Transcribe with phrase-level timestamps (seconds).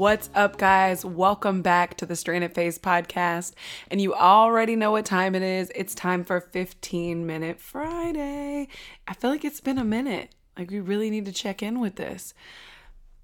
[0.00, 1.04] What's up, guys?
[1.04, 3.52] Welcome back to the Stranded Phase podcast.
[3.90, 5.70] And you already know what time it is.
[5.74, 8.68] It's time for 15 Minute Friday.
[9.06, 10.34] I feel like it's been a minute.
[10.56, 12.32] Like, we really need to check in with this.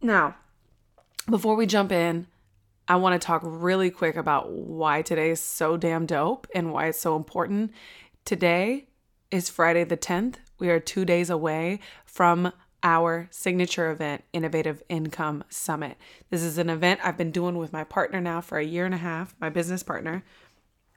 [0.02, 0.36] Now,
[1.30, 2.26] before we jump in,
[2.86, 6.88] I want to talk really quick about why today is so damn dope and why
[6.88, 7.72] it's so important.
[8.26, 8.88] Today
[9.30, 10.34] is Friday the 10th.
[10.58, 15.96] We are two days away from our signature event, Innovative Income Summit.
[16.30, 18.94] This is an event I've been doing with my partner now for a year and
[18.94, 20.24] a half, my business partner.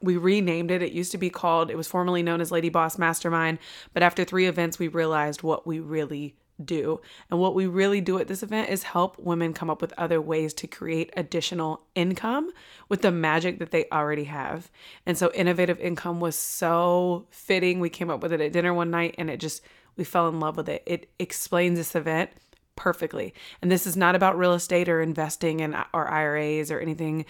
[0.02, 0.82] We renamed it.
[0.82, 3.60] It used to be called, it was formerly known as Lady Boss Mastermind.
[3.94, 7.02] But after three events, we realized what we really do.
[7.30, 10.22] And what we really do at this event is help women come up with other
[10.22, 12.52] ways to create additional income
[12.90, 14.70] with the magic that they already have.
[15.06, 17.80] And so, innovative income was so fitting.
[17.80, 19.62] We came up with it at dinner one night and it just,
[20.00, 20.82] we fell in love with it.
[20.88, 22.32] It explains this event
[22.76, 23.34] perfectly.
[23.62, 27.26] And this is not about real estate or investing in or IRAs or anything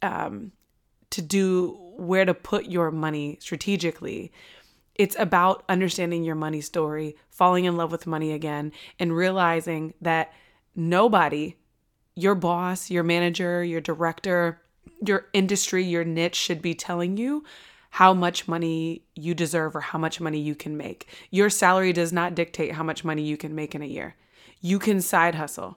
[0.00, 0.52] um,
[1.10, 4.32] to do where to put your money strategically.
[4.94, 10.32] It's about understanding your money story, falling in love with money again, and realizing that
[10.76, 11.56] nobody,
[12.14, 14.62] your boss, your manager, your director,
[15.04, 17.42] your industry, your niche should be telling you
[17.92, 21.06] how much money you deserve or how much money you can make.
[21.30, 24.14] Your salary does not dictate how much money you can make in a year.
[24.62, 25.76] You can side hustle.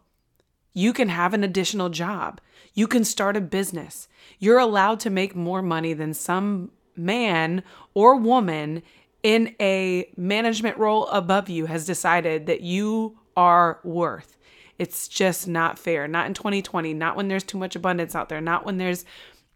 [0.74, 2.40] You can have an additional job.
[2.74, 4.08] You can start a business.
[4.40, 8.82] You're allowed to make more money than some man or woman
[9.22, 14.38] in a management role above you has decided that you are worth.
[14.80, 16.08] It's just not fair.
[16.08, 19.04] Not in 2020, not when there's too much abundance out there, not when there's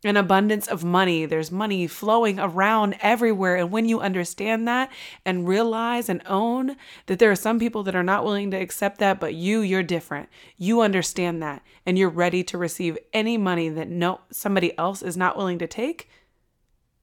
[0.04, 1.26] an abundance of money.
[1.26, 3.58] There's money flowing around everywhere.
[3.58, 4.92] And when you understand that
[5.26, 6.78] and realize and own
[7.08, 9.84] that there are some people that are not willing to accept that, but you, you're
[9.84, 10.30] different.
[10.58, 15.18] You understand that and you're ready to receive any money that no somebody else is
[15.18, 16.10] not willing to take.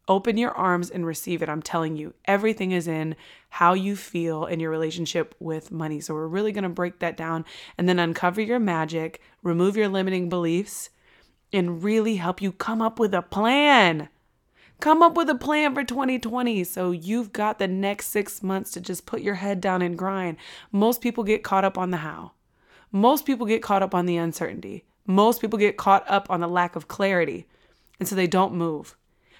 [0.08, 1.48] Open your arms and receive it.
[1.48, 3.16] I'm telling you, everything is in
[3.48, 6.00] how you feel in your relationship with money.
[6.00, 7.44] So, we're really going to break that down
[7.76, 10.90] and then uncover your magic, remove your limiting beliefs,
[11.52, 14.08] and really help you come up with a plan.
[14.80, 18.80] Come up with a plan for 2020 so you've got the next six months to
[18.80, 20.36] just put your head down and grind.
[20.70, 22.32] Most people get caught up on the how.
[22.92, 24.84] Most people get caught up on the uncertainty.
[25.06, 27.46] Most people get caught up on the lack of clarity.
[27.98, 28.96] And so they don't move.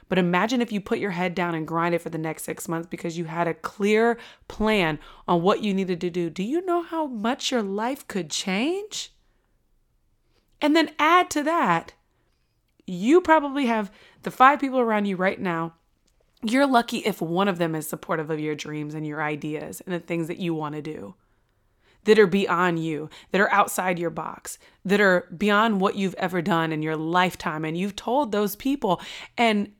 [0.09, 2.69] But imagine if you put your head down and grind it for the next six
[2.69, 4.19] months because you had a clear
[4.49, 6.31] plan on what you needed to do.
[6.31, 9.12] Do you know how much your life could change?
[10.61, 11.93] And then add to that,
[12.87, 13.91] you probably have
[14.23, 15.75] the five people around you right now.
[16.43, 19.95] You're lucky if one of them is supportive of your dreams and your ideas and
[19.95, 21.15] the things that you want to do
[22.05, 26.41] that are beyond you, that are outside your box, that are beyond what you've ever
[26.41, 27.65] done in your lifetime.
[27.65, 29.01] And you've told those people,
[29.37, 29.73] and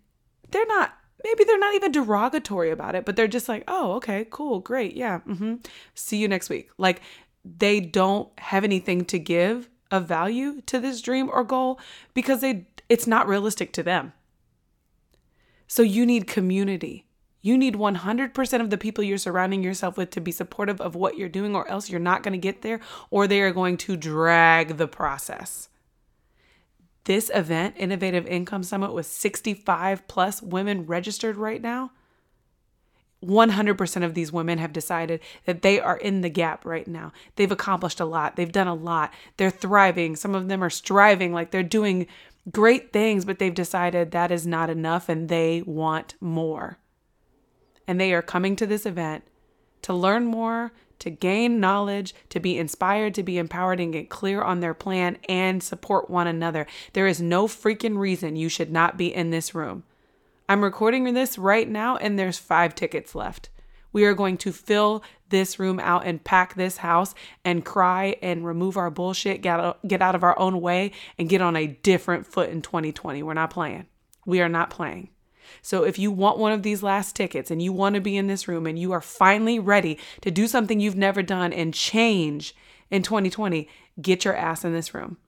[0.51, 0.93] they're not,
[1.23, 4.97] maybe they're not even derogatory about it, but they're just like, oh, okay, cool, great,
[4.97, 5.57] yeah, mm-hmm.
[5.95, 6.71] see you next week.
[6.79, 7.01] Like
[7.45, 11.79] they don't have anything to give of value to this dream or goal
[12.13, 14.13] because they it's not realistic to them.
[15.67, 17.07] So you need community.
[17.43, 21.17] You need 100% of the people you're surrounding yourself with to be supportive of what
[21.17, 22.81] you're doing, or else you're not going to get there,
[23.11, 25.69] or they are going to drag the process.
[27.05, 31.93] This event, Innovative Income Summit, with 65 plus women registered right now.
[33.25, 37.13] 100% of these women have decided that they are in the gap right now.
[37.37, 38.35] They've accomplished a lot.
[38.35, 39.15] They've done a lot.
[39.37, 40.17] They're thriving.
[40.17, 42.09] Some of them are striving, like they're doing
[42.51, 46.79] great things, but they've decided that is not enough and they want more.
[47.87, 49.25] And they are coming to this event
[49.83, 54.43] to learn more, to gain knowledge, to be inspired, to be empowered, and get clear
[54.43, 56.67] on their plan and support one another.
[56.93, 59.85] There is no freaking reason you should not be in this room.
[60.49, 63.51] I'm recording this right now, and there's five tickets left.
[63.93, 68.47] We are going to fill this room out and pack this house and cry and
[68.47, 71.67] remove our bullshit, get out, get out of our own way, and get on a
[71.67, 73.23] different foot in 2020.
[73.23, 73.87] We're not playing.
[74.25, 75.11] We are not playing.
[75.63, 78.27] So if you want one of these last tickets and you want to be in
[78.27, 82.55] this room and you are finally ready to do something you've never done and change
[82.91, 83.69] in 2020,
[84.01, 85.19] get your ass in this room.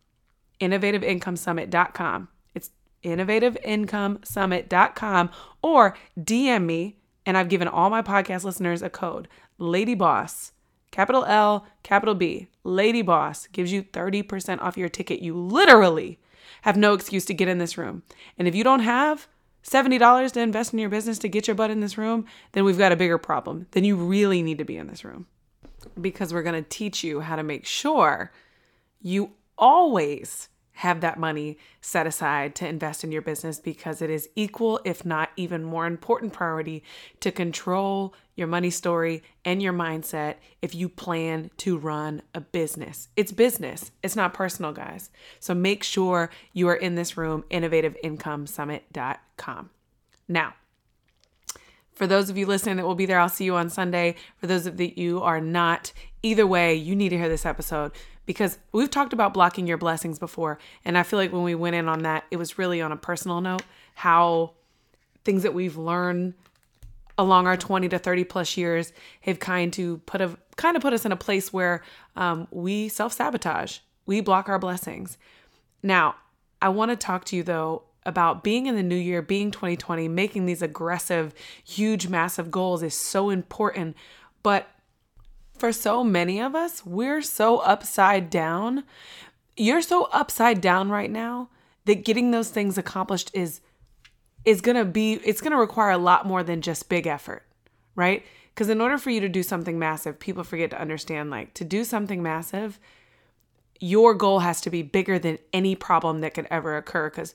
[0.60, 2.28] InnovativeIncomeSummit.com.
[2.54, 2.70] It's
[3.04, 5.30] innovativeincomesummit.com
[5.62, 6.96] or DM me
[7.28, 9.28] and I've given all my podcast listeners a code,
[9.58, 10.52] Lady Boss,
[10.90, 12.48] capital L, capital B.
[12.64, 15.20] Lady Boss gives you 30% off your ticket.
[15.20, 16.18] You literally
[16.62, 18.02] have no excuse to get in this room.
[18.38, 19.28] And if you don't have
[19.62, 22.78] $70 to invest in your business to get your butt in this room, then we've
[22.78, 23.66] got a bigger problem.
[23.72, 25.26] Then you really need to be in this room
[26.00, 28.32] because we're going to teach you how to make sure
[29.02, 30.48] you always
[30.78, 35.04] have that money set aside to invest in your business because it is equal, if
[35.04, 36.84] not even more important priority
[37.18, 43.08] to control your money story and your mindset if you plan to run a business.
[43.16, 45.10] It's business, it's not personal, guys.
[45.40, 49.70] So make sure you are in this room, innovativeincomesummit.com.
[50.28, 50.54] Now,
[51.98, 54.14] for those of you listening that will be there, I'll see you on Sunday.
[54.36, 55.92] For those of that you are not,
[56.22, 57.90] either way, you need to hear this episode
[58.24, 60.58] because we've talked about blocking your blessings before.
[60.84, 62.96] And I feel like when we went in on that, it was really on a
[62.96, 63.62] personal note
[63.94, 64.52] how
[65.24, 66.34] things that we've learned
[67.18, 68.92] along our 20 to 30 plus years
[69.22, 71.82] have kind to put a kind of put us in a place where
[72.14, 75.18] um, we self-sabotage we block our blessings
[75.82, 76.14] now
[76.62, 80.08] i want to talk to you though about being in the new year being 2020
[80.08, 81.34] making these aggressive
[81.64, 83.96] huge massive goals is so important
[84.42, 84.68] but
[85.58, 88.84] for so many of us, we're so upside down.
[89.56, 91.50] You're so upside down right now
[91.84, 93.60] that getting those things accomplished is
[94.44, 97.44] is going to be it's going to require a lot more than just big effort,
[97.96, 98.24] right?
[98.54, 101.64] Cuz in order for you to do something massive, people forget to understand like to
[101.64, 102.78] do something massive,
[103.80, 107.34] your goal has to be bigger than any problem that could ever occur cuz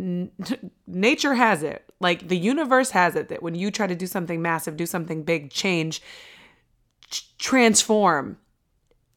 [0.86, 1.84] nature has it.
[2.00, 5.22] Like the universe has it that when you try to do something massive, do something
[5.22, 6.02] big, change,
[7.38, 8.38] transform.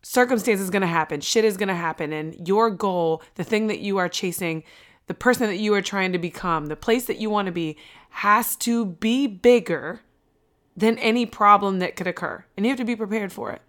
[0.02, 3.68] Circumstance is going to happen, shit is going to happen, and your goal, the thing
[3.68, 4.64] that you are chasing,
[5.08, 7.78] the person that you are trying to become, the place that you want to be,
[8.10, 10.02] has to be bigger
[10.76, 12.44] than any problem that could occur.
[12.58, 13.62] And you have to be prepared for it.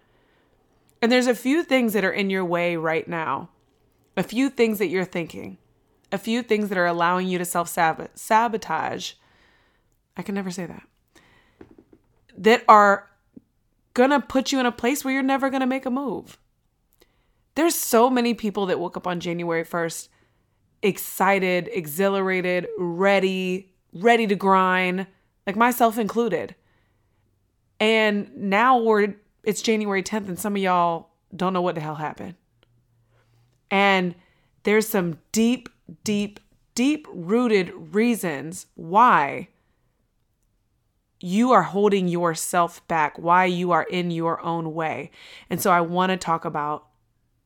[1.01, 3.49] And there's a few things that are in your way right now,
[4.17, 5.57] a few things that you're thinking,
[6.11, 9.13] a few things that are allowing you to self sabotage.
[10.17, 10.83] I can never say that.
[12.37, 13.09] That are
[13.93, 16.37] gonna put you in a place where you're never gonna make a move.
[17.55, 20.09] There's so many people that woke up on January 1st
[20.81, 25.07] excited, exhilarated, ready, ready to grind,
[25.47, 26.55] like myself included.
[27.79, 31.95] And now we're it's January 10th and some of y'all don't know what the hell
[31.95, 32.35] happened.
[33.69, 34.15] And
[34.63, 35.69] there's some deep,
[36.03, 36.39] deep,
[36.73, 39.49] deep rooted reasons why
[41.19, 45.11] you are holding yourself back, why you are in your own way.
[45.49, 46.87] And so I want to talk about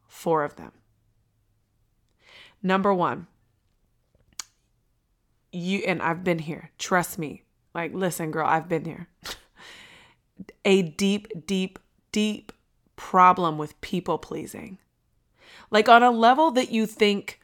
[0.07, 0.71] four of them.
[2.61, 3.27] Number one,
[5.51, 7.43] you, and I've been here, trust me.
[7.73, 9.07] Like, listen, girl, I've been here.
[10.65, 11.79] A deep, deep,
[12.11, 12.51] deep
[12.95, 14.77] problem with people pleasing.
[15.71, 17.38] Like, on a level that you think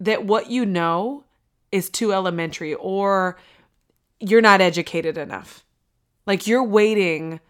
[0.00, 1.24] that what you know
[1.70, 3.38] is too elementary or
[4.18, 5.64] you're not educated enough.
[6.26, 7.40] Like you're waiting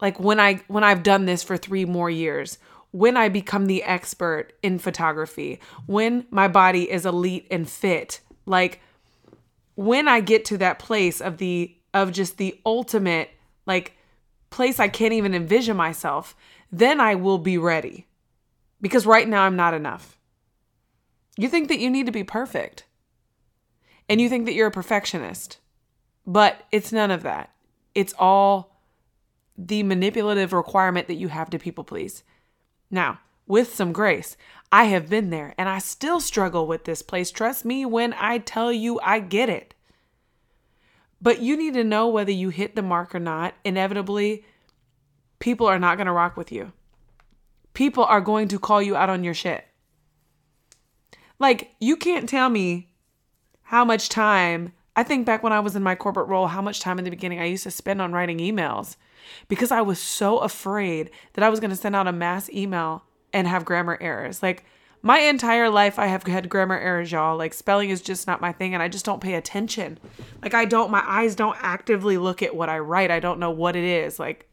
[0.00, 2.58] like when I when I've done this for 3 more years,
[2.90, 8.80] when I become the expert in photography, when my body is elite and fit, like
[9.74, 13.30] when I get to that place of the of just the ultimate
[13.66, 13.96] like
[14.50, 16.36] place I can't even envision myself,
[16.70, 18.06] then I will be ready.
[18.80, 20.15] Because right now I'm not enough.
[21.36, 22.84] You think that you need to be perfect.
[24.08, 25.58] And you think that you're a perfectionist.
[26.26, 27.50] But it's none of that.
[27.94, 28.80] It's all
[29.56, 32.22] the manipulative requirement that you have to people please.
[32.90, 34.36] Now, with some grace,
[34.72, 37.30] I have been there and I still struggle with this place.
[37.30, 39.74] Trust me when I tell you I get it.
[41.22, 43.54] But you need to know whether you hit the mark or not.
[43.64, 44.44] Inevitably,
[45.38, 46.72] people are not going to rock with you.
[47.72, 49.64] People are going to call you out on your shit.
[51.38, 52.88] Like, you can't tell me
[53.62, 56.80] how much time I think back when I was in my corporate role, how much
[56.80, 58.96] time in the beginning I used to spend on writing emails
[59.48, 63.04] because I was so afraid that I was going to send out a mass email
[63.32, 64.42] and have grammar errors.
[64.42, 64.64] Like
[65.02, 67.36] my entire life, I have had grammar errors, y'all.
[67.36, 69.98] Like spelling is just not my thing, and I just don't pay attention.
[70.42, 73.10] Like I don't, my eyes don't actively look at what I write.
[73.10, 74.18] I don't know what it is.
[74.18, 74.48] Like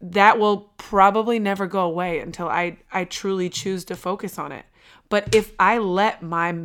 [0.00, 4.64] that will probably never go away until I I truly choose to focus on it.
[5.10, 6.56] But if I let my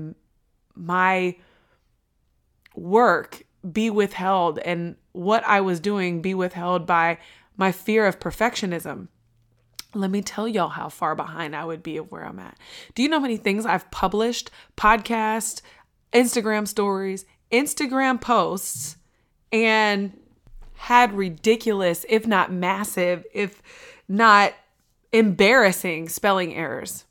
[0.75, 1.35] my
[2.75, 7.17] work be withheld and what I was doing be withheld by
[7.57, 9.07] my fear of perfectionism.
[9.93, 12.57] Let me tell y'all how far behind I would be of where I'm at.
[12.95, 15.61] Do you know how many things I've published, podcast,
[16.11, 18.97] Instagram stories, Instagram posts,
[19.53, 20.19] and
[20.73, 23.61] had ridiculous, if not massive, if
[24.09, 24.53] not
[25.13, 27.05] embarrassing spelling errors?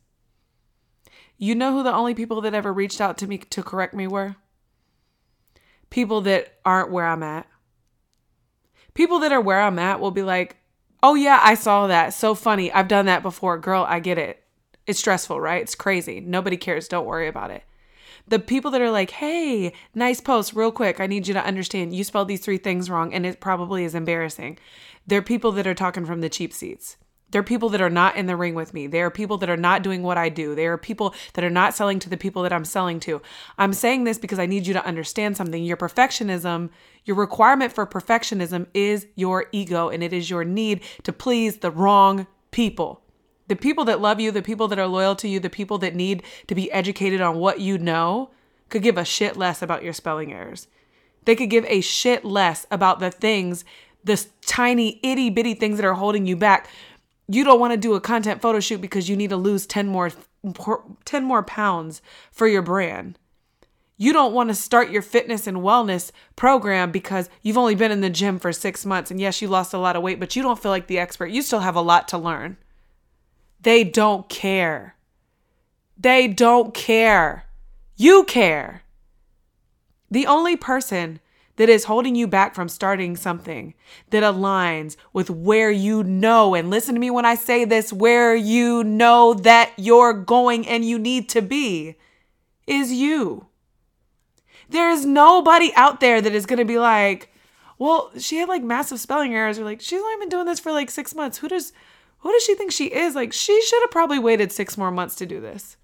[1.37, 4.07] You know who the only people that ever reached out to me to correct me
[4.07, 4.37] were?
[5.91, 7.47] People that aren't where I'm at.
[8.95, 10.57] People that are where I'm at will be like,
[11.03, 12.15] oh, yeah, I saw that.
[12.15, 12.73] So funny.
[12.73, 13.59] I've done that before.
[13.59, 14.43] Girl, I get it.
[14.87, 15.63] It's stressful, right?
[15.63, 16.21] It's crazy.
[16.21, 16.89] Nobody cares.
[16.89, 17.65] Don't worry about it.
[18.27, 21.01] The people that are like, hey, nice post, real quick.
[21.01, 23.95] I need you to understand you spelled these three things wrong and it probably is
[23.95, 24.59] embarrassing.
[25.07, 26.97] They're people that are talking from the cheap seats.
[27.31, 28.87] There are people that are not in the ring with me.
[28.87, 30.55] There are people that are not doing what I do.
[30.55, 33.21] There are people that are not selling to the people that I'm selling to.
[33.59, 35.65] I'm saying this because I need you to understand something.
[35.65, 36.71] Your perfectionism,
[37.05, 41.73] your requirement for perfectionism is your ego and it is your need to please the
[41.73, 43.03] wrong people.
[43.49, 45.95] The people that love you, the people that are loyal to you, the people that
[45.95, 48.31] need to be educated on what you know
[48.69, 50.69] could give a shit less about your spelling errors.
[51.25, 53.65] They could give a shit less about the things,
[54.03, 56.69] the tiny itty bitty things that are holding you back
[57.29, 59.87] you don't want to do a content photo shoot because you need to lose 10
[59.89, 60.11] more
[61.05, 63.19] 10 more pounds for your brand.
[63.97, 68.01] You don't want to start your fitness and wellness program because you've only been in
[68.01, 70.43] the gym for 6 months and yes, you lost a lot of weight, but you
[70.43, 71.29] don't feel like the expert.
[71.29, 72.57] You still have a lot to learn.
[73.61, 74.97] They don't care.
[75.97, 77.47] They don't care.
[77.97, 78.83] You care.
[80.11, 81.21] The only person
[81.57, 83.75] that is holding you back from starting something
[84.11, 88.35] that aligns with where you know, and listen to me when I say this, where
[88.35, 91.97] you know that you're going and you need to be
[92.67, 93.47] is you.
[94.69, 97.31] There's nobody out there that is going to be like,
[97.79, 100.73] well, she had like massive spelling errors, or like, she's only been doing this for
[100.73, 101.39] like six months.
[101.39, 101.73] Who does,
[102.19, 103.15] who does she think she is?
[103.15, 105.77] Like, she should have probably waited six more months to do this.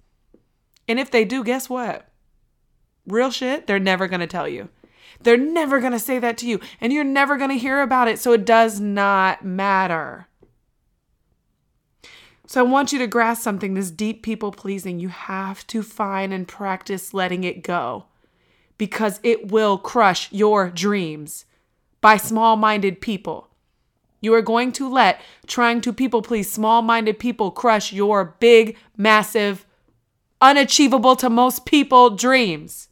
[0.88, 2.08] And if they do, guess what?
[3.06, 4.68] Real shit, they're never going to tell you.
[5.22, 8.08] They're never going to say that to you, and you're never going to hear about
[8.08, 8.18] it.
[8.18, 10.28] So it does not matter.
[12.46, 14.98] So I want you to grasp something this deep people pleasing.
[14.98, 18.06] You have to find and practice letting it go
[18.76, 21.44] because it will crush your dreams
[22.00, 23.50] by small minded people.
[24.20, 28.76] You are going to let trying to people please small minded people crush your big,
[28.96, 29.64] massive,
[30.40, 32.88] unachievable to most people dreams.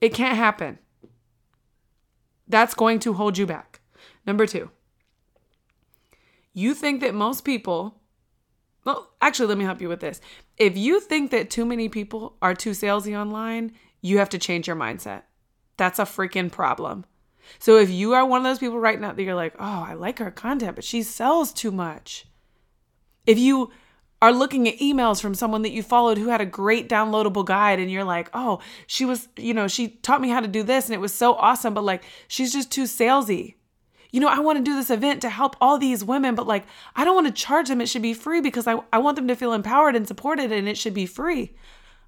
[0.00, 0.78] It can't happen.
[2.54, 3.80] That's going to hold you back.
[4.24, 4.70] Number two,
[6.52, 8.00] you think that most people,
[8.84, 10.20] well, actually, let me help you with this.
[10.56, 14.68] If you think that too many people are too salesy online, you have to change
[14.68, 15.22] your mindset.
[15.78, 17.06] That's a freaking problem.
[17.58, 19.94] So if you are one of those people right now that you're like, oh, I
[19.94, 22.26] like her content, but she sells too much.
[23.26, 23.72] If you
[24.22, 27.78] are looking at emails from someone that you followed who had a great downloadable guide
[27.78, 30.86] and you're like, oh, she was, you know, she taught me how to do this
[30.86, 33.54] and it was so awesome, but like she's just too salesy.
[34.10, 36.64] You know, I want to do this event to help all these women, but like
[36.96, 37.80] I don't want to charge them.
[37.80, 40.68] It should be free because I, I want them to feel empowered and supported and
[40.68, 41.52] it should be free.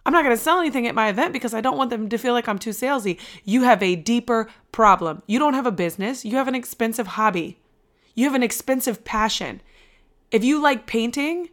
[0.07, 2.17] I'm not going to sell anything at my event because I don't want them to
[2.17, 3.19] feel like I'm too salesy.
[3.43, 5.23] You have a deeper problem.
[5.27, 7.59] You don't have a business, you have an expensive hobby,
[8.15, 9.61] you have an expensive passion.
[10.31, 11.51] If you like painting,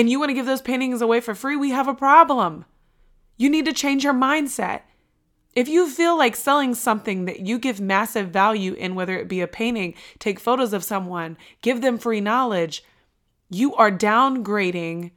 [0.00, 2.64] and you want to give those paintings away for free, we have a problem.
[3.36, 4.80] You need to change your mindset.
[5.54, 9.42] If you feel like selling something that you give massive value in, whether it be
[9.42, 12.82] a painting, take photos of someone, give them free knowledge,
[13.50, 15.10] you are downgrading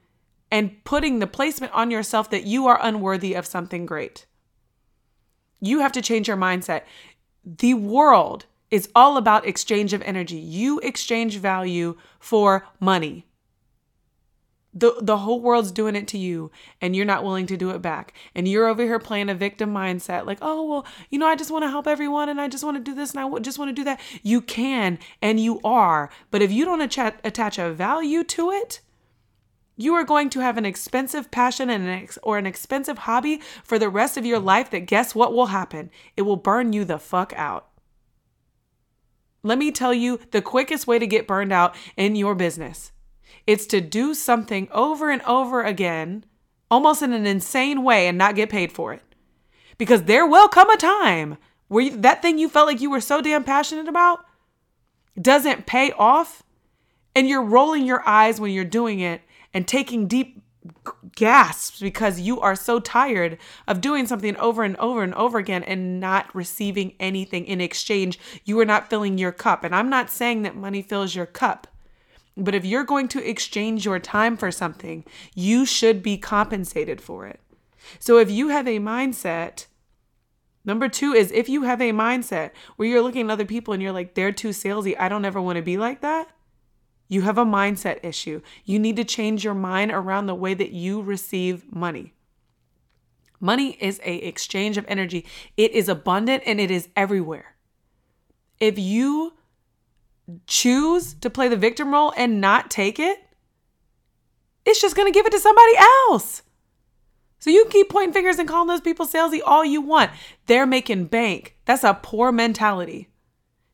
[0.52, 4.25] and putting the placement on yourself that you are unworthy of something great.
[5.62, 6.82] You have to change your mindset.
[7.46, 10.36] The world is all about exchange of energy.
[10.36, 13.28] You exchange value for money
[14.74, 16.51] the the whole world's doing it to you
[16.82, 18.13] and you're not willing to do it back.
[18.34, 21.51] And you're over here playing a victim mindset like oh well you know i just
[21.51, 23.70] want to help everyone and i just want to do this and i just want
[23.70, 24.00] to do that.
[24.22, 28.82] You can and you are but if you don't attach, attach a value to it
[29.75, 33.42] you are going to have an expensive passion and an ex- or an expensive hobby
[33.63, 35.89] for the rest of your life that guess what will happen?
[36.15, 37.70] It will burn you the fuck out.
[39.42, 42.92] Let me tell you the quickest way to get burned out in your business
[43.46, 46.26] it's to do something over and over again,
[46.72, 49.02] almost in an insane way, and not get paid for it.
[49.78, 53.02] Because there will come a time where you, that thing you felt like you were
[53.02, 54.26] so damn passionate about
[55.20, 56.44] doesn't pay off,
[57.16, 59.22] and you're rolling your eyes when you're doing it
[59.54, 60.42] and taking deep
[61.16, 65.64] gasps because you are so tired of doing something over and over and over again
[65.64, 68.18] and not receiving anything in exchange.
[68.46, 69.64] You are not filling your cup.
[69.64, 71.68] And I'm not saying that money fills your cup.
[72.36, 77.28] But if you're going to exchange your time for something, you should be compensated for
[77.28, 77.40] it.
[78.00, 79.68] So if you have a mindset,
[80.66, 83.84] number two is if you have a mindset where you're looking at other people and
[83.84, 86.30] you're like, they're too salesy, I don't ever want to be like that.
[87.08, 88.42] You have a mindset issue.
[88.66, 92.13] You need to change your mind around the way that you receive money.
[93.40, 95.25] Money is a exchange of energy.
[95.58, 97.56] It is abundant and it is everywhere.
[98.60, 99.34] If you
[100.48, 103.20] choose to play the victim role and not take it,
[104.65, 106.44] it's just going to give it to somebody else.
[107.39, 110.12] So you keep pointing fingers and calling those people salesy all you want.
[110.46, 111.58] They're making bank.
[111.65, 113.10] That's a poor mentality.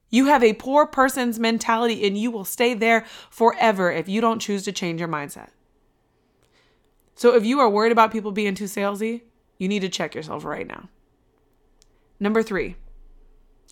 [0.10, 4.40] You have a poor person's mentality and you will stay there forever if you don't
[4.40, 5.50] choose to change your mindset.
[7.14, 9.22] So if you are worried about people being too salesy,
[9.60, 10.90] you need to check yourself right now.
[12.20, 12.76] Number three,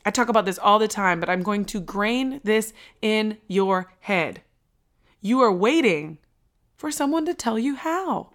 [0.08, 2.72] I talk about this all the time, but I'm going to grain this
[3.02, 4.40] in your head.
[5.20, 6.20] You are waiting
[6.78, 8.30] for someone to tell you how.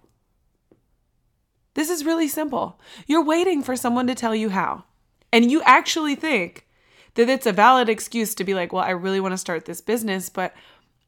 [1.73, 2.79] This is really simple.
[3.07, 4.83] You're waiting for someone to tell you how.
[5.31, 6.67] And you actually think
[7.15, 9.81] that it's a valid excuse to be like, well, I really want to start this
[9.81, 10.53] business, but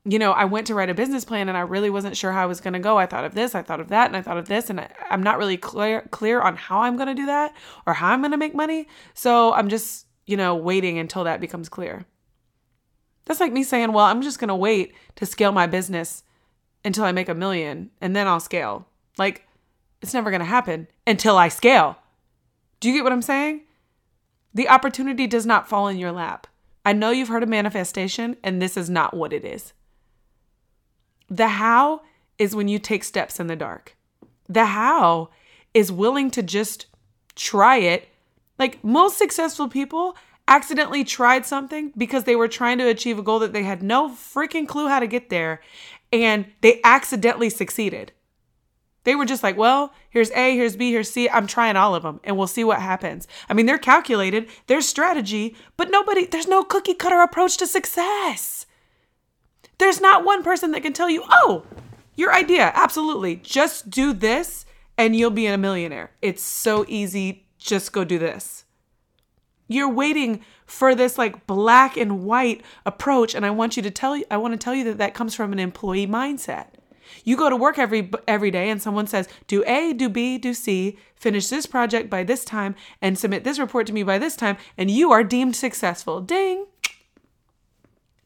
[0.04, 2.42] you know, I went to write a business plan and I really wasn't sure how
[2.42, 2.98] I was going to go.
[2.98, 4.90] I thought of this, I thought of that, and I thought of this, and I,
[5.12, 7.54] am not really clear clear on how I'm going to do that
[7.86, 8.88] or how I'm going to make money.
[9.14, 12.06] So I'm just, you know, waiting until that becomes clear.
[13.26, 16.24] That's like me saying, well, I'm just going to wait to scale my business
[16.84, 18.88] until I make a million and then I'll scale.
[19.18, 19.48] Like,
[20.02, 21.98] it's never going to happen until I scale.
[22.80, 23.62] Do you get what I'm saying?
[24.54, 26.48] The opportunity does not fall in your lap.
[26.86, 29.74] I know you've heard of manifestation, and this is not what it is.
[31.28, 32.02] The how
[32.38, 33.98] is when you take steps in the dark.
[34.48, 35.30] The how
[35.74, 36.86] is willing to just
[37.36, 38.08] try it.
[38.58, 40.16] Like most successful people
[40.48, 44.10] accidentally tried something because they were trying to achieve a goal that they had no
[44.10, 45.62] freaking clue how to get there,
[46.14, 48.12] and they accidentally succeeded.
[49.06, 51.30] They were just like, well, here's A, here's B, here's C.
[51.30, 53.28] I'm trying all of them and we'll see what happens.
[53.48, 58.66] I mean, they're calculated, there's strategy, but nobody, there's no cookie cutter approach to success.
[59.78, 61.66] There's not one person that can tell you, oh,
[62.16, 63.36] your idea, absolutely.
[63.36, 64.66] Just do this
[64.98, 66.12] and you'll be a millionaire.
[66.24, 67.45] It's so easy.
[67.66, 68.64] Just go do this.
[69.68, 73.34] You're waiting for this like black and white approach.
[73.34, 75.34] And I want you to tell you, I want to tell you that that comes
[75.34, 76.68] from an employee mindset.
[77.24, 80.54] You go to work every every day and someone says, "Do A, do B, do
[80.54, 84.36] C, finish this project by this time and submit this report to me by this
[84.36, 86.68] time and you are deemed successful." Ding.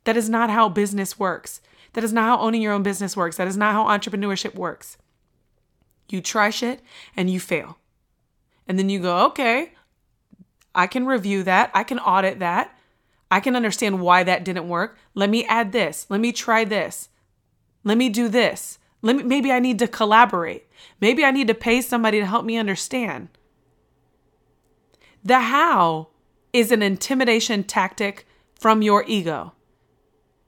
[0.03, 1.61] That is not how business works.
[1.93, 3.37] That is not how owning your own business works.
[3.37, 4.97] That is not how entrepreneurship works.
[6.09, 6.81] You try shit
[7.15, 7.77] and you fail.
[8.69, 9.73] And then you go, "Okay,
[10.73, 11.71] I can review that.
[11.73, 12.77] I can audit that.
[13.31, 14.97] I can understand why that didn't work.
[15.13, 16.05] Let me add this.
[16.09, 17.09] Let me try this.
[17.83, 18.79] Let me do this.
[19.01, 20.67] Let me, maybe I need to collaborate.
[21.01, 23.29] Maybe I need to pay somebody to help me understand.
[25.23, 26.09] The how
[26.53, 29.53] is an intimidation tactic from your ego.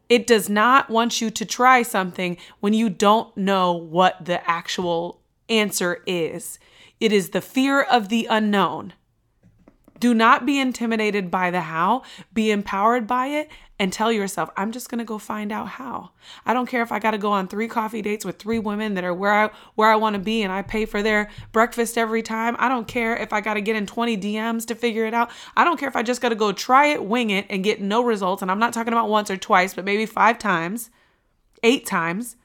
[0.10, 5.22] It does not want you to try something when you don't know what the actual
[5.48, 6.60] answer is.
[7.02, 8.94] It is the fear of the unknown.
[10.00, 14.72] Do not be intimidated by the how, be empowered by it, and tell yourself, I'm
[14.72, 16.12] just to go find out how.
[16.46, 18.94] I don't care if I got to go on three coffee dates with three women
[18.94, 21.98] that are where I where I want to be and I pay for their breakfast
[21.98, 22.56] every time.
[22.60, 25.32] I don't care if I got to get in 20 DMs to figure it out.
[25.58, 27.82] I don't care if I just got to go try it, wing it and get
[27.82, 30.92] no results and I'm not talking about once or twice, but maybe 5 times,
[31.64, 32.36] 8 times.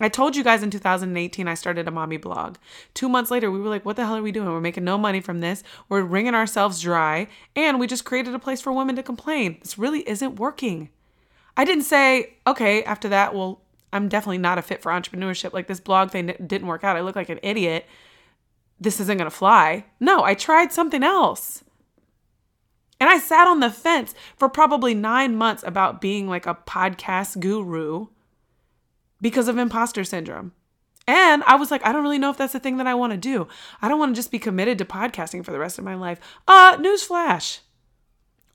[0.00, 2.56] I told you guys in 2018 I started a mommy blog.
[2.94, 4.48] Two months later, we were like, what the hell are we doing?
[4.48, 5.62] We're making no money from this.
[5.88, 7.28] We're wringing ourselves dry.
[7.54, 9.58] And we just created a place for women to complain.
[9.60, 10.88] This really isn't working.
[11.56, 13.60] I didn't say, okay, after that, well,
[13.92, 15.52] I'm definitely not a fit for entrepreneurship.
[15.52, 16.96] Like this blog thing didn't work out.
[16.96, 17.86] I look like an idiot.
[18.80, 19.84] This isn't going to fly.
[19.98, 21.62] No, I tried something else.
[22.98, 27.40] And I sat on the fence for probably nine months about being like a podcast
[27.40, 28.06] guru
[29.20, 30.52] because of imposter syndrome.
[31.06, 33.12] And I was like, I don't really know if that's the thing that I want
[33.12, 33.48] to do.
[33.82, 36.20] I don't want to just be committed to podcasting for the rest of my life.
[36.46, 37.60] Uh, newsflash.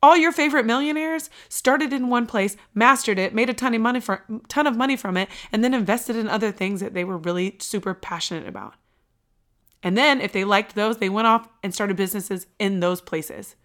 [0.01, 3.99] All your favorite millionaires started in one place, mastered it, made a ton of money
[3.99, 7.17] for ton of money from it, and then invested in other things that they were
[7.17, 8.75] really super passionate about.
[9.81, 13.55] And then if they liked those, they went off and started businesses in those places.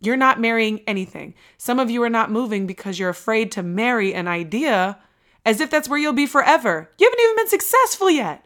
[0.00, 1.34] You're not marrying anything.
[1.58, 4.98] Some of you are not moving because you're afraid to marry an idea
[5.44, 6.90] as if that's where you'll be forever.
[6.98, 8.44] You haven't even been successful yet.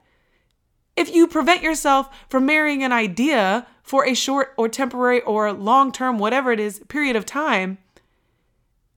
[0.96, 5.92] If you prevent yourself from marrying an idea for a short or temporary or long
[5.92, 7.78] term, whatever it is, period of time,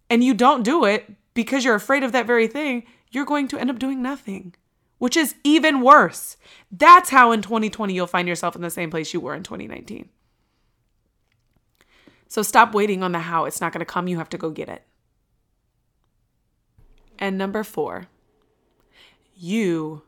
[0.10, 3.58] and you don't do it because you're afraid of that very thing, you're going to
[3.58, 4.54] end up doing nothing,
[5.00, 6.38] which is even worse.
[6.72, 10.10] That's how in 2020 you'll find yourself in the same place you were in 2019.
[12.28, 13.46] So stop waiting on the how.
[13.46, 14.08] It's not going to come.
[14.08, 14.84] You have to go get it.
[17.20, 18.08] And number four,
[19.36, 20.04] you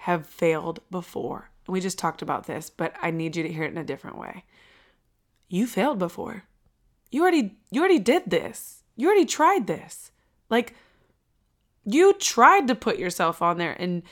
[0.00, 1.50] have failed before.
[1.66, 4.18] We just talked about this, but I need you to hear it in a different
[4.18, 4.44] way.
[5.48, 6.44] You failed before.
[7.10, 8.82] You already you already did this.
[8.96, 10.10] You already tried this.
[10.50, 10.74] Like
[11.84, 14.02] you tried to put yourself on there and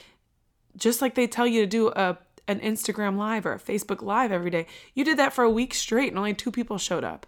[0.77, 4.31] just like they tell you to do a an Instagram live or a Facebook live
[4.31, 7.25] every day, you did that for a week straight and only two people showed up.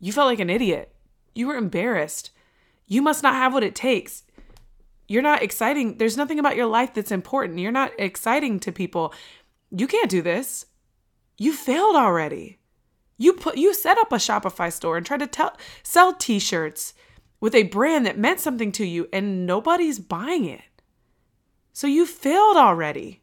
[0.00, 0.94] You felt like an idiot.
[1.34, 2.30] You were embarrassed.
[2.86, 4.24] You must not have what it takes.
[5.08, 5.98] You're not exciting.
[5.98, 7.58] There's nothing about your life that's important.
[7.58, 9.12] You're not exciting to people.
[9.70, 10.66] You can't do this.
[11.38, 12.58] You failed already.
[13.18, 16.94] You put you set up a Shopify store and tried to tell, sell t-shirts
[17.40, 20.62] with a brand that meant something to you and nobody's buying it.
[21.72, 23.21] So you failed already.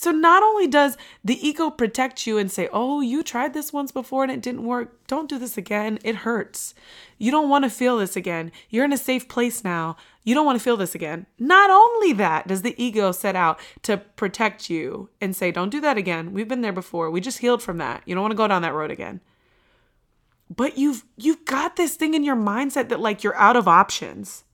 [0.00, 3.90] So not only does the ego protect you and say, "Oh, you tried this once
[3.90, 5.04] before and it didn't work.
[5.08, 5.98] Don't do this again.
[6.04, 6.72] It hurts.
[7.18, 8.52] You don't want to feel this again.
[8.70, 9.96] You're in a safe place now.
[10.22, 13.58] You don't want to feel this again." Not only that does the ego set out
[13.82, 16.32] to protect you and say, "Don't do that again.
[16.32, 17.10] We've been there before.
[17.10, 18.04] We just healed from that.
[18.06, 19.20] You don't want to go down that road again."
[20.48, 24.44] but you've you've got this thing in your mindset that like you're out of options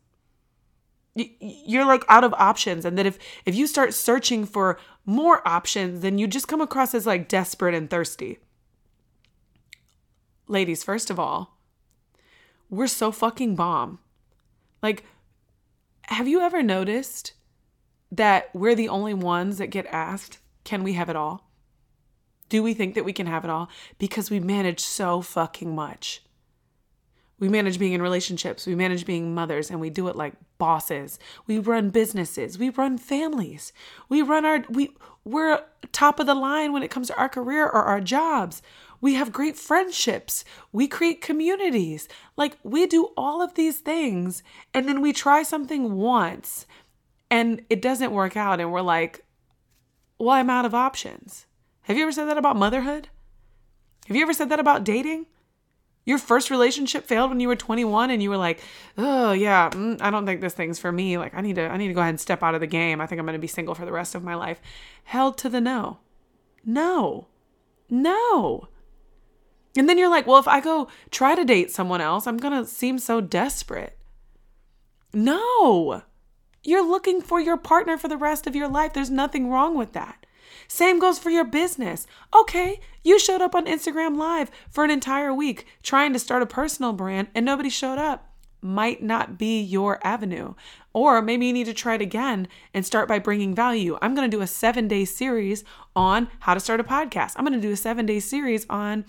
[1.15, 6.01] you're like out of options and that if if you start searching for more options
[6.01, 8.39] than you just come across as like desperate and thirsty
[10.47, 11.59] ladies first of all
[12.71, 13.99] we're so fucking bomb
[14.83, 15.05] like
[16.05, 17.33] have you ever noticed
[18.11, 21.45] that we're the only ones that get asked can we have it all
[22.49, 23.69] do we think that we can have it all?
[23.99, 26.23] Because we manage so fucking much.
[27.39, 31.19] We manage being in relationships, we manage being mothers, and we do it like bosses.
[31.47, 33.73] We run businesses, we run families.
[34.09, 34.91] We run our we
[35.25, 38.63] we're top of the line when it comes to our career or our jobs.
[39.01, 40.45] We have great friendships.
[40.73, 42.09] We create communities.
[42.37, 44.43] Like we do all of these things
[44.73, 46.67] and then we try something once
[47.31, 49.25] and it doesn't work out and we're like,
[50.19, 51.47] "Well, I'm out of options."
[51.83, 53.09] Have you ever said that about motherhood?
[54.07, 55.27] Have you ever said that about dating?
[56.07, 58.61] Your first relationship failed when you were 21 and you were like,
[58.99, 61.17] "Oh, yeah, mm, I don't think this thing's for me.
[61.17, 63.01] Like I need to I need to go ahead and step out of the game.
[63.01, 64.61] I think I'm going to be single for the rest of my life."
[65.05, 65.99] Held to the no.
[66.65, 67.29] No.
[67.89, 68.69] No.
[69.77, 72.59] And then you're like, "Well, if I go try to date someone else, I'm going
[72.63, 73.99] to seem so desperate."
[75.13, 76.03] No.
[76.63, 78.93] You're looking for your partner for the rest of your life.
[78.93, 80.24] There's nothing wrong with that.
[80.75, 82.05] Same goes for your business.
[82.37, 86.47] Okay, you showed up on Instagram Live for an entire week trying to start a
[86.47, 88.35] personal brand and nobody showed up.
[88.61, 90.55] Might not be your avenue.
[90.93, 93.97] Or maybe you need to try it again and start by bringing value.
[94.03, 95.63] I'm going to do a seven day series
[95.95, 97.35] on how to start a podcast.
[97.37, 99.05] I'm going to do a seven day series on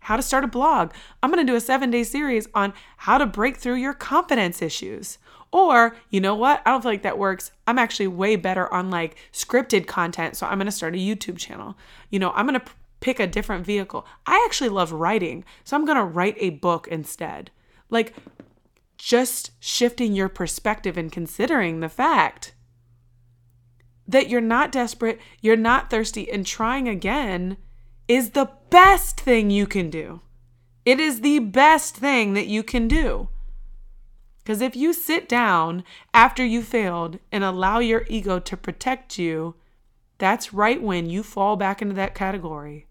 [0.00, 0.92] how to start a blog.
[1.22, 4.62] I'm going to do a seven day series on how to break through your confidence
[4.62, 5.18] issues.
[5.50, 6.60] Or, you know what?
[6.66, 7.52] I don't feel like that works.
[7.66, 10.36] I'm actually way better on like scripted content.
[10.36, 11.76] So I'm going to start a YouTube channel.
[12.10, 14.06] You know, I'm going to p- pick a different vehicle.
[14.26, 15.44] I actually love writing.
[15.64, 17.50] So I'm going to write a book instead.
[17.88, 18.14] Like,
[18.98, 22.52] just shifting your perspective and considering the fact
[24.06, 27.56] that you're not desperate, you're not thirsty, and trying again
[28.08, 30.20] is the best thing you can do.
[30.84, 33.28] It is the best thing that you can do.
[34.38, 39.54] Because if you sit down after you failed and allow your ego to protect you,
[40.16, 42.86] that's right when you fall back into that category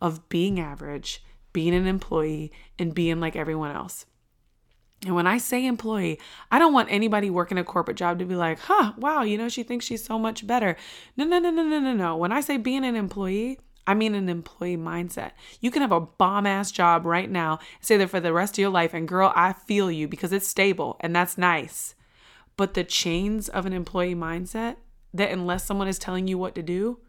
[0.00, 4.06] of being average, being an employee, and being like everyone else.
[5.04, 6.20] And when I say employee,
[6.52, 9.48] I don't want anybody working a corporate job to be like, huh, wow, you know,
[9.48, 10.76] she thinks she's so much better.
[11.16, 12.16] No, no, no, no, no, no, no.
[12.16, 15.32] When I say being an employee, I mean an employee mindset.
[15.60, 18.58] You can have a bomb ass job right now, say that for the rest of
[18.58, 21.94] your life, and girl, I feel you because it's stable and that's nice.
[22.56, 24.76] But the chains of an employee mindset
[25.14, 27.00] that unless someone is telling you what to do,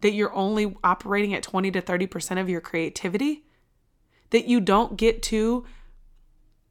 [0.00, 3.44] that you're only operating at 20 to 30% of your creativity,
[4.30, 5.64] that you don't get to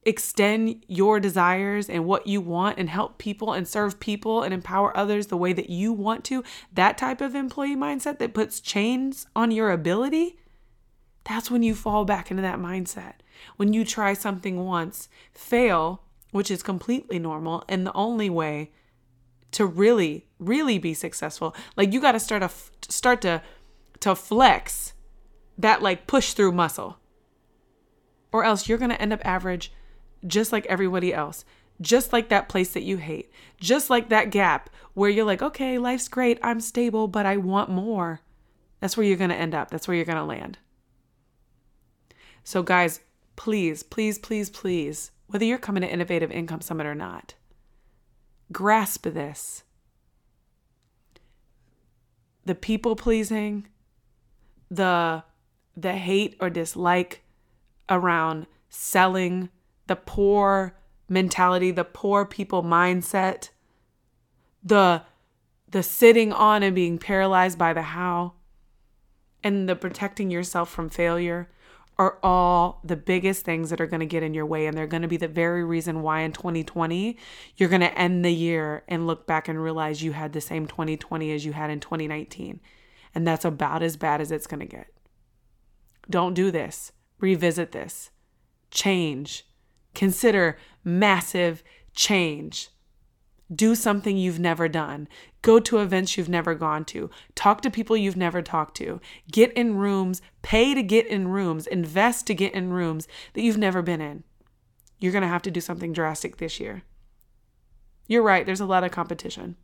[0.04, 4.96] extend your desires and what you want and help people and serve people and empower
[4.98, 9.28] others the way that you want to, that type of employee mindset that puts chains
[9.36, 10.38] on your ability,
[11.24, 13.14] that's when you fall back into that mindset.
[13.58, 18.72] When you try something once, fail, which is completely normal and the only way
[19.52, 21.56] to really, really be successful.
[21.76, 22.50] Like you got to start a
[22.90, 23.42] start to
[24.00, 24.94] to flex
[25.58, 26.98] that like push through muscle.
[28.32, 29.72] Or else you're going to end up average
[30.26, 31.46] just like everybody else.
[31.80, 33.32] Just like that place that you hate.
[33.60, 36.38] Just like that gap where you're like, "Okay, life's great.
[36.44, 38.22] I'm stable, but I want more."
[38.80, 39.70] That's where you're going to end up.
[39.70, 40.58] That's where you're going to land.
[42.44, 43.02] So guys,
[43.36, 47.36] please, please, please, please, whether you're coming to Innovative Income Summit or not,
[48.52, 49.64] grasp this.
[52.46, 53.68] The people pleasing,
[54.70, 55.24] the
[55.78, 57.24] the hate or dislike
[57.88, 59.50] around selling,
[59.92, 60.74] the poor
[61.10, 63.50] mentality, the poor people mindset,
[64.64, 65.02] the
[65.70, 68.32] the sitting on and being paralyzed by the how,
[69.44, 71.50] and the protecting yourself from failure
[71.98, 74.66] are all the biggest things that are going to get in your way.
[74.66, 77.18] And they're going to be the very reason why in 2020,
[77.58, 80.68] you're going to end the year and look back and realize you had the same
[80.68, 82.62] 2020 as you had in 2019.
[83.14, 84.88] And that's about as bad as it's going to get.
[86.10, 86.94] Don't do this.
[87.20, 88.10] Revisit this.
[88.72, 89.46] Change.
[89.94, 92.70] Consider massive change.
[93.54, 95.10] Do something you've never done.
[95.42, 97.10] Go to events you've never gone to.
[97.36, 99.02] Talk to people you've never talked to.
[99.32, 103.58] Get in rooms, pay to get in rooms, invest to get in rooms that you've
[103.58, 104.24] never been in.
[105.00, 106.84] You're going to have to do something drastic this year.
[108.08, 109.58] You're right, there's a lot of competition.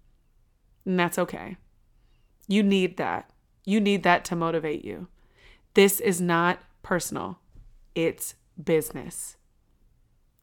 [0.85, 1.57] And that's okay.
[2.47, 3.29] You need that.
[3.65, 5.07] You need that to motivate you.
[5.73, 7.39] This is not personal,
[7.93, 9.37] it's business.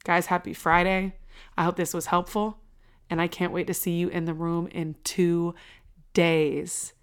[0.05, 1.15] Guys, happy Friday.
[1.57, 2.59] I hope this was helpful
[3.09, 5.53] and I can't wait to see you in the room in two
[6.13, 6.93] days.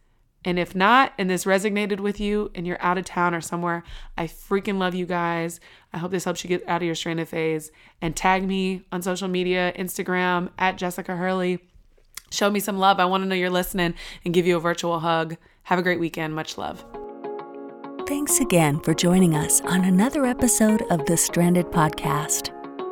[0.45, 3.85] And if not, and this resonated with you and you're out of town or somewhere,
[4.17, 5.61] I freaking love you guys.
[5.93, 7.71] I hope this helps you get out of your stranded phase.
[8.01, 11.61] And tag me on social media Instagram at Jessica Hurley.
[12.31, 12.99] Show me some love.
[12.99, 15.37] I want to know you're listening and give you a virtual hug.
[15.65, 16.35] Have a great weekend.
[16.35, 16.85] Much love.
[18.09, 22.52] Thanks again for joining us on another episode of the Stranded Podcast.